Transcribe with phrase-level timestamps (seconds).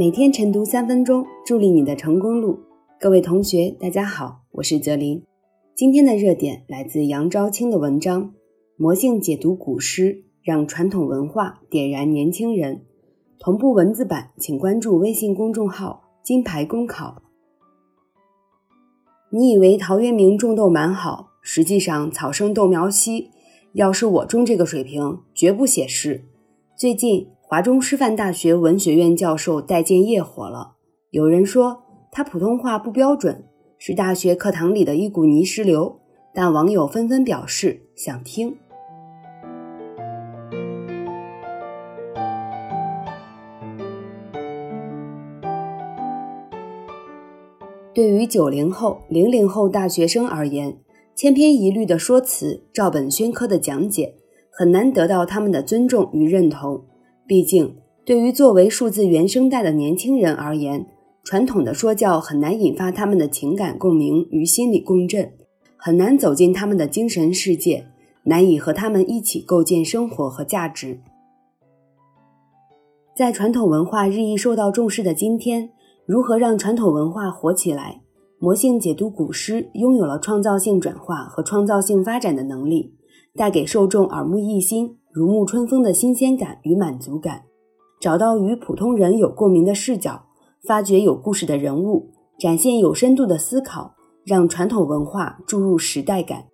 [0.00, 2.58] 每天晨读三分钟，助力你的成功路。
[2.98, 5.22] 各位同学，大家好，我是泽林。
[5.74, 8.24] 今天的热点来自杨昭清的文章
[8.78, 12.76] 《魔性解读古诗，让传统文化点燃年轻人》。
[13.38, 17.20] 同步文字版，请关注微信公众号“金牌公考”。
[19.30, 23.28] 你以为陶渊明种豆蛮好，实际上草生豆苗稀。
[23.74, 26.24] 要是我种这个水平，绝不写诗。
[26.74, 27.26] 最近。
[27.50, 30.76] 华中师范大学文学院教授戴建业火了。
[31.10, 31.82] 有人说
[32.12, 33.44] 他普通话不标准，
[33.76, 35.98] 是大学课堂里的一股泥石流，
[36.32, 38.54] 但网友纷纷表示想听。
[47.92, 50.78] 对于九零后、零零后大学生而言，
[51.16, 54.14] 千篇一律的说辞、照本宣科的讲解，
[54.52, 56.84] 很难得到他们的尊重与认同。
[57.30, 60.88] 毕竟，对于作为数字原生代的年轻人而言，
[61.22, 65.32] 传统的说教很难引发他们的情感共鸣与心理共振，
[65.76, 67.86] 很难走进他们的精神世界，
[68.24, 70.98] 难以和他们一起构建生活和价值。
[73.16, 75.70] 在传统文化日益受到重视的今天，
[76.04, 78.00] 如何让传统文化活起来？
[78.40, 82.96] 魔性解读古诗拥有了创造性转化和创造性发展的能力，
[83.36, 84.96] 带给受众耳目一新。
[85.12, 87.42] 如沐春风的新鲜感与满足感，
[88.00, 90.26] 找到与普通人有共鸣的视角，
[90.64, 93.94] 发掘有故事的人物，展现有深度的思考，
[94.24, 96.44] 让传统文化注入时代感。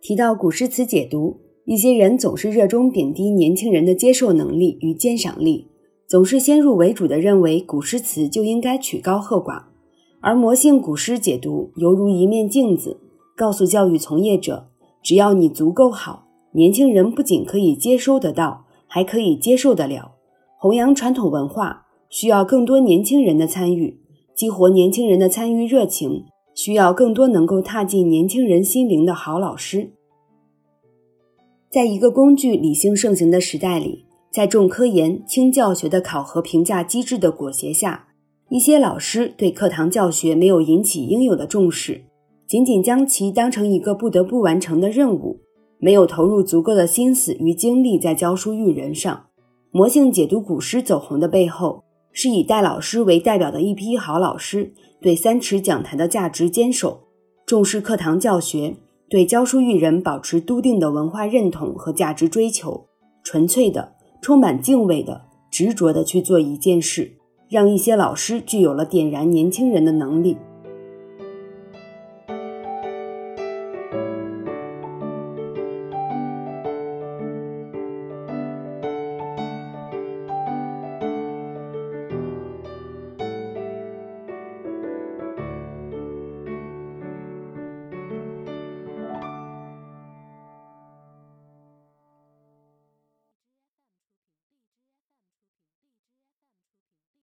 [0.00, 5.68] 提到古诗词解读，一些人总是热衷贬低年轻人的接受能力与鉴赏力，
[6.08, 9.66] 总是先入为主的认为古诗词就应该曲高和寡，
[10.20, 12.98] 而魔性古诗解读犹如一面镜子，
[13.36, 14.66] 告诉教育从业者，
[15.00, 16.26] 只要你足够好。
[16.52, 20.16] 年轻人不仅可以接收得到，还可以接受得了。
[20.58, 24.00] 弘扬传统文化需要更多年轻人的参与，
[24.34, 29.92] 激活年轻人的参与热情，需要更多能够踏进年轻人心灵的好老师。
[31.70, 38.08] 在一个工具理性盛行的时代里，在重科研轻教学的考核评价机制的裹挟下，
[38.48, 42.02] 一些老师对课堂教学没有引起应有的重视，
[42.48, 45.38] 仅仅将其当成一个不得不完成的任务。
[45.80, 49.24] 没有投入足够的心思与精力在教书育人上。
[49.72, 57.00] 魔性解读古诗走红的背后，是以戴老师为代表的一批好老师对三尺讲台的价值坚守，
[57.46, 58.76] 重视课堂教学，
[59.08, 62.86] 对教书育人保持笃定的文化认同和价值追求，
[63.22, 67.12] 纯粹的、充满敬畏的、执着的去做一件事，
[67.48, 70.36] 让一些老师具有了点燃年轻人的能力。